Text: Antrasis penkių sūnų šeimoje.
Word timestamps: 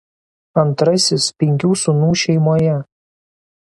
Antrasis 0.61 1.27
penkių 1.43 1.71
sūnų 1.83 2.09
šeimoje. 2.23 2.73